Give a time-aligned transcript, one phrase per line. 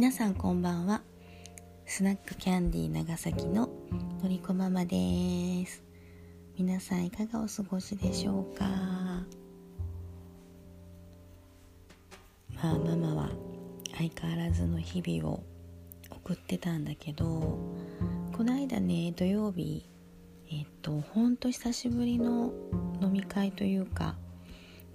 [0.00, 1.02] 皆さんこんばんは。
[1.84, 3.68] スナックキャンディー長崎の
[4.22, 4.96] のりこママで
[5.66, 5.84] す。
[6.56, 8.64] 皆さんいかがお過ごしでしょうか？
[12.54, 13.28] まあママは
[13.94, 15.42] 相変わらずの日々を
[16.10, 17.58] 送ってたんだけど
[18.34, 19.84] この間ね土曜日
[20.50, 22.54] えっとほんと久しぶりの
[23.02, 24.16] 飲み会というか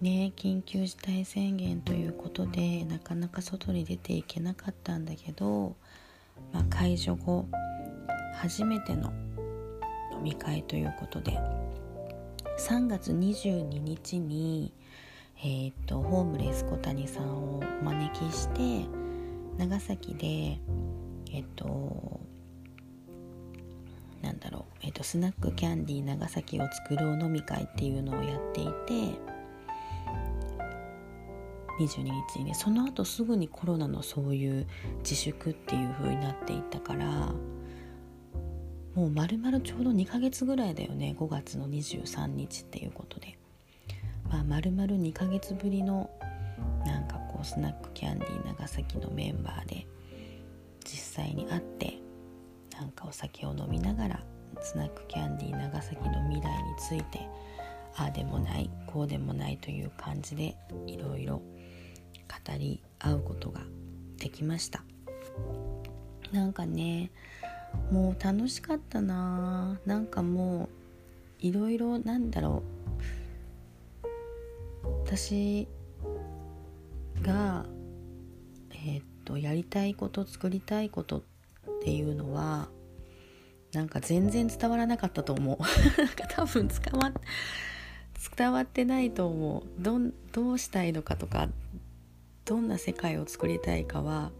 [0.00, 5.76] ね緊急事態宣言ということでなかなか外に出ていけなかったんだけど、
[6.52, 7.46] まあ、解除後
[8.34, 9.12] 初めての
[10.12, 11.38] 飲み会ということで
[12.58, 14.72] 3月22日に、
[15.38, 18.86] えー、っとホームレス小谷さんをお招きして
[19.58, 20.58] 長崎で
[21.32, 22.20] えっと
[24.22, 29.18] なんだろう、えっと、スナックキャンディー長崎を作ろう飲み会っていうのをやっていて
[31.78, 34.66] 22日にねその後すぐにコロナのそういう
[34.98, 37.32] 自粛っていう風になっていったから
[38.94, 43.38] もう丸々ちょうど2ヶ月ぐらいだよね5月の23日っていうことで。
[44.30, 46.10] まあ丸々2ヶ月ぶりの
[46.84, 49.86] なんかこうスナックキャンディー長崎のメンバーで
[50.84, 51.98] 実際に会って
[52.72, 54.20] なんかお酒を飲みながら
[54.60, 57.28] スナックキャンディー長崎の未来について
[57.96, 61.40] ああでもないこうでもないという感じでいろいろ
[62.46, 63.60] 語り合うことが
[64.18, 64.82] できました。
[66.32, 67.10] なんかね
[67.90, 69.78] もう楽しかったな。
[69.86, 70.68] なんかも
[71.42, 72.74] ういろいろなんだろう。
[75.04, 75.68] 私
[77.22, 77.66] が
[78.70, 81.22] えー、っとやりたいこと作りたいことっ
[81.82, 82.68] ていうのは
[83.72, 85.58] なんか全然伝わらなかったと思う。
[86.00, 87.12] なんか多分伝わ
[88.36, 89.82] 伝わってないと思う。
[89.82, 89.98] ど
[90.32, 91.48] どうしたいのかとか
[92.44, 94.30] どんな世界を作りたいかは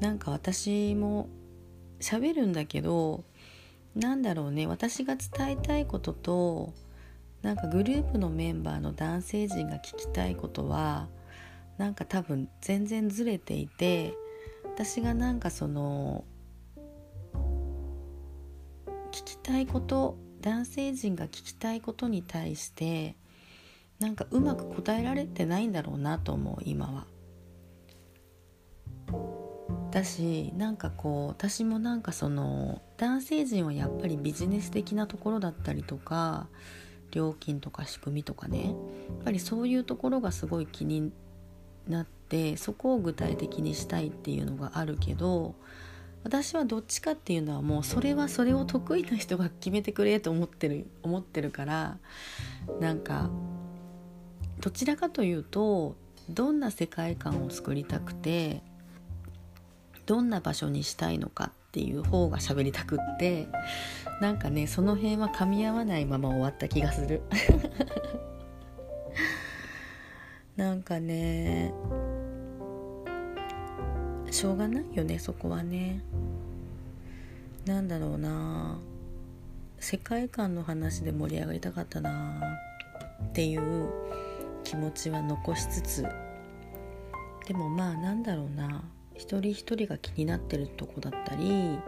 [0.00, 1.28] なんか私も
[2.00, 3.24] 喋るんだけど
[3.94, 6.72] なんだろうね私が伝えたいことと
[7.42, 11.08] なんかグループのメンバーの男性陣が聞きたいことは
[11.78, 14.14] なんか多分全然ずれていて
[14.64, 16.24] 私がなんかその
[19.12, 23.16] 聞きたいこと男性陣が聞きたいことに対して
[23.98, 27.06] なんかうまく答えられてないんだろうなと思う今は。
[29.90, 36.46] だしなんかこう私もなんかその男性陣はやっぱりビジネス的なところだったりとか
[37.10, 38.74] 料金とか仕組みとかねやっ
[39.24, 41.12] ぱりそういうところがすごい気に
[41.88, 45.54] なってそこを具体的にしたいっていうのがあるけど
[46.22, 51.98] 私はどっちかっていうのはもうそれはそれを得意な人が決めてくれと思ってる思ってるから
[52.78, 53.30] なんか
[54.60, 55.96] どちらかというと
[56.28, 58.62] どんな世界観を作りたくて
[60.10, 63.46] どんな場所にしたいのかっていう方が喋りたくって
[64.20, 67.22] なんかねその辺は噛み合わないまま終わった気がする。
[70.56, 71.72] なんかね
[74.32, 76.02] しょうがないよねそこはね。
[77.64, 78.80] なんだろうな。
[79.78, 82.58] 世界観の話で盛り上がりたかったな
[83.26, 83.88] っていう
[84.64, 86.04] 気持ちは残しつつ。
[87.46, 88.82] でもまあなんだろうな。
[89.20, 91.78] 一人一人が気になってるとこだったり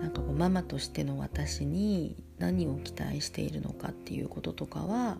[0.00, 5.16] なんかこうママとしての私に何を期待しているのかっていうこととかは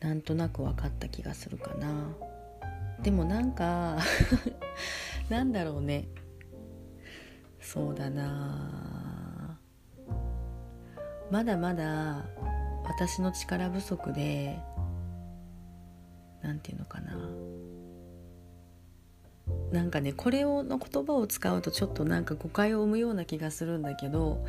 [0.00, 2.16] なんとなく分かった気がするかな。
[3.02, 3.98] でもなんか
[5.28, 6.08] なんだろうね。
[7.60, 9.60] そうだな。
[11.30, 12.24] まだまだ
[12.84, 14.58] 私の力不足で
[16.42, 17.12] 何て言うのかな。
[19.72, 24.44] なんかねこれをの言葉を使うとちょっとなんか誤解を生むような気がするんだけど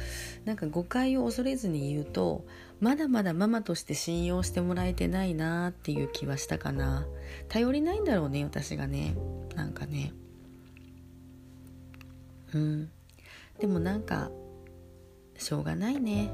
[0.46, 2.46] なんか誤解を恐れずに言うと
[2.80, 7.08] まだまだママとして信用してもらえてないなっていう気はしたかな。
[7.50, 9.16] 頼りないんだろうね私がね。
[9.56, 10.14] なんかね。
[12.54, 12.90] うん。
[13.60, 14.30] でもなんか
[15.38, 16.32] しょうがないね。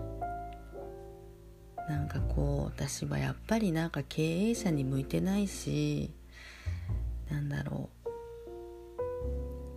[1.87, 6.11] なんかこう私はやっぱりなんか経営者に向いてないし
[7.31, 8.02] なんだろう。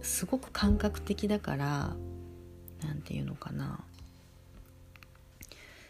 [0.07, 1.97] すごく感覚的だから
[2.83, 3.81] 何て言うのかな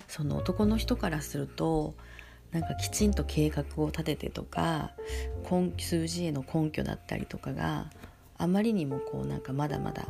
[0.08, 1.94] その男の人からすると
[2.50, 4.92] なんかきちんと計画を立ててとか
[5.78, 7.90] 数字への根拠だったりとかが
[8.38, 10.06] あまりにもこうなんかまだまだ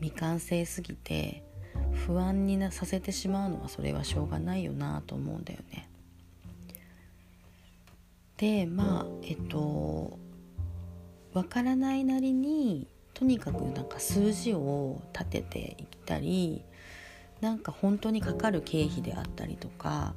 [0.00, 1.42] 未完成すぎて
[2.06, 5.88] 不安になさせてしまうのはそれはしょうがないよなと思うんだよね。
[8.38, 10.18] でまあえっと
[11.34, 16.62] わからないなりにとにかくなんか数字を立てていったり
[17.40, 20.14] なんか本当にかかる経費であったりとか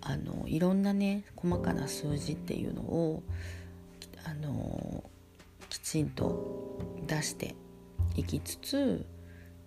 [0.00, 3.22] あのいろんなね細かな数字っていうのを
[4.24, 5.04] あの
[5.68, 7.54] きちんと出して
[8.16, 9.06] いきつつ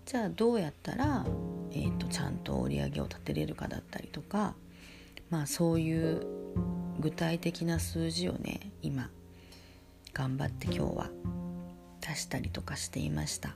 [0.04, 1.26] じゃあどうやったら、
[1.72, 4.54] えーと、ちゃんと売り上げを立てれるかだったりとか
[5.30, 6.24] まあそういう
[7.00, 9.10] 具体的な数字をね今
[10.12, 11.10] 頑張って今日は
[12.08, 13.54] 出したりとかしていました。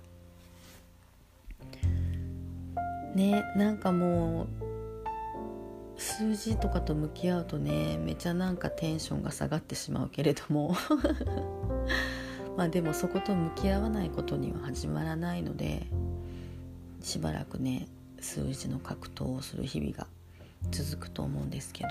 [3.15, 10.75] ねなんかもう数字とかと向き合うとねめちゃなんかテンションが下がってしまうけれども。
[12.57, 15.87] まあでもそこと向き合わないことには始まらないので
[17.01, 17.87] しばらくね
[18.21, 20.07] 数字の格闘をする日々が
[20.71, 21.91] 続くと思うんですけど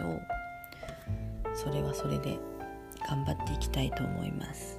[1.56, 2.38] それはそれで
[3.08, 4.79] 頑張っていきたいと思います。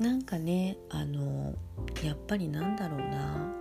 [0.00, 1.54] なんかねあの
[2.02, 3.54] やっぱりなんだろうな。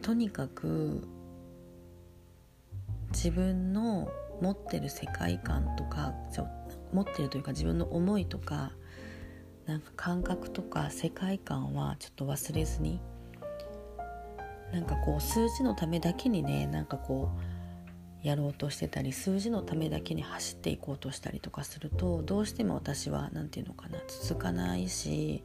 [0.00, 1.06] とにかく
[3.12, 4.10] 自分の
[4.40, 6.12] 持ってる世界観とか
[6.92, 8.72] 持ってるというか自分の思いとか
[9.66, 13.00] なんか感覚とか世界観はちょっと忘れずに
[14.72, 17.51] なんかこう数字のためだけにねなんかこう
[18.22, 25.42] やろうとしてたり数字のためだけに走っていこうとしたりとかするとどうしても私は何て言うのかな続かないし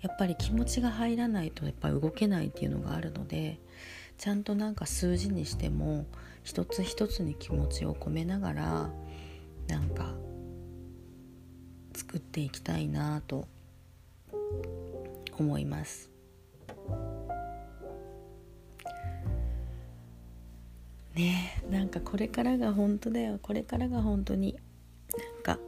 [0.00, 3.60] やっぱり気持ちが入らないとやっぱり動けないっていうのがあるので
[4.18, 6.06] ちゃんとなんか数字にしても
[6.42, 8.90] 一つ一つに気持ちを込めながら
[9.68, 10.14] なんか
[11.94, 13.46] 作っていきたいなと
[15.38, 16.11] 思います。
[21.14, 23.38] ねなんかこれからが本当だよ。
[23.40, 24.56] これからが本当に
[25.44, 25.62] なんか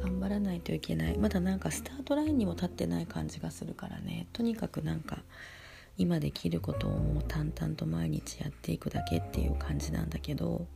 [0.00, 1.18] 頑張らないといけない。
[1.18, 4.26] まだなんかスタートラインにも立ってない感じがするからね。
[4.32, 5.18] とにかくなんか
[5.98, 10.66] 今できることをもう淡々と毎日やっていくだけっていう感じなんだけど。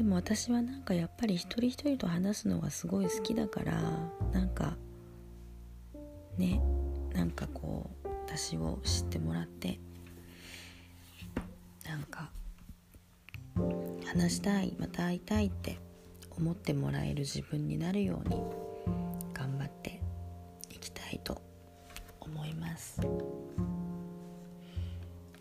[0.00, 3.82] でも私はなんかやっぱり一人一人と話すのがすごい好きだから
[4.32, 4.78] なんか
[6.38, 6.62] ね
[7.12, 9.78] なんかこう私を知ってもらって
[14.12, 15.78] 話したいまた会いたいって
[16.36, 18.34] 思ってもらえる自分になるように
[19.32, 20.00] 頑張って
[20.68, 21.40] いきたいと
[22.18, 23.00] 思います。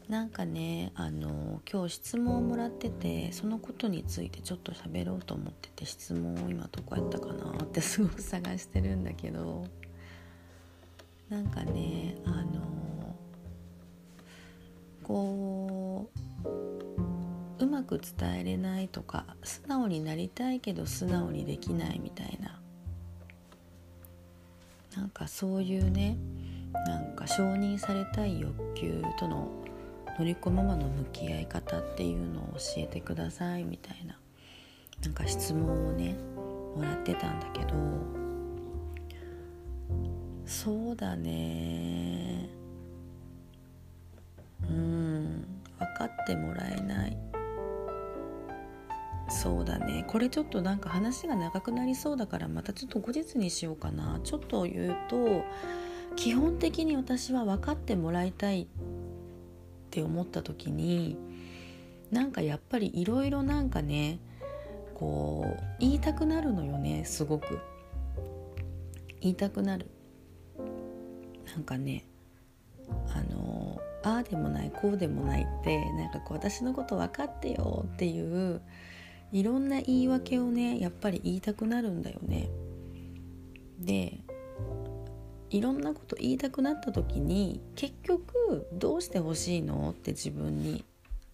[0.07, 9.65] なんかねあの今日質問をもらっててそのことについてちょっと喋ろうと思ってて質問を今どこやったかなって すごく探してるんだけど
[11.27, 13.15] なんかねあの
[15.04, 16.12] こ
[16.45, 16.78] う
[17.59, 22.59] うまく伝えれないとか素直になりたいけど素直にできないみたいな。
[24.95, 26.17] なんかそういうね
[26.88, 29.50] なんか承認されたい欲求との
[30.17, 34.19] のりこママの向き合い方っていうのを教えてくださいみたいな
[35.01, 36.15] なんか質問をね
[36.75, 37.69] もらってたんだけど
[40.45, 42.50] そうだね。
[44.67, 45.45] うん
[45.77, 47.28] 分かってもらえない。
[49.41, 50.03] そうだね。
[50.05, 54.19] これちょっとなんか話が長くなりそうだからまたちょっと後日にしようかな。
[54.25, 55.46] ちょっと言うと
[56.17, 58.65] 基本的に私は分かってもらいたいっ
[59.91, 61.15] て思った時に
[62.12, 64.19] なんかやっぱりいろいろなんかね
[64.93, 67.60] こう言いたくなるのよねすごく。
[69.22, 69.89] 言いたくなる。
[71.53, 72.03] なんかね
[73.15, 78.62] あのああでもないこうでもないってなんかこう私のこと分かってよっていう
[79.31, 82.50] いろんな言い訳をねやっぱり言いたくなるんだよね。
[83.79, 84.19] で
[85.50, 90.83] いろんなこと言いたくなった時に結局どうしてほしいのって自分に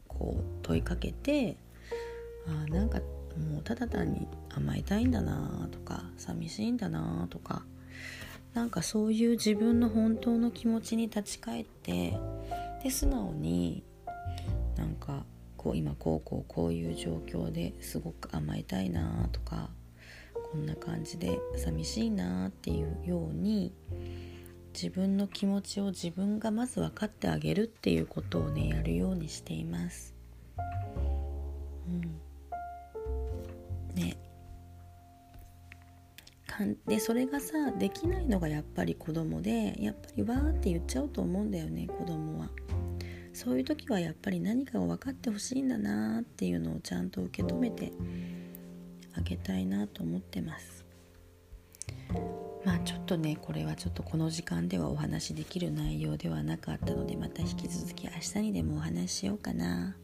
[0.07, 1.57] こう問いかけて
[2.47, 2.99] あなんか
[3.49, 7.63] もうただ単に甘えたいんだなとか寂しいんだなとか
[8.53, 12.17] なんかそういう自分の本当の気持ちに立ち返って
[12.83, 13.83] で素直に
[14.77, 15.25] なんか
[15.65, 19.71] こう今こうこうこういう状況ですごく甘えたいなとか
[20.51, 23.73] こんな感じで寂しいなっていうように
[24.75, 30.13] 自分の気持ちを自分がまず分かってあげるっていうことをねやるようにしています。
[31.87, 32.01] うん、
[33.95, 34.17] ね
[36.45, 42.51] かんでそれがさできないのがやっぱり子供でやっぱりわーって言っちゃうと思うんだよね子供は。
[43.35, 47.91] そういう時はやっぱり何かを分かってほしいんだなっていうのをちゃんと受け止めて
[49.13, 50.85] あげたいなと思ってます
[52.63, 59.97] まあちょっとねこれはちょっとこの時間ではお話しできる内容ではなかったのでまた引き続き明日にでもお話ししようかな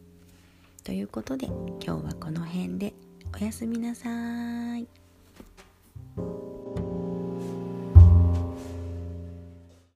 [0.83, 2.93] ということで今日はこの辺で
[3.33, 6.60] おやすみなさい。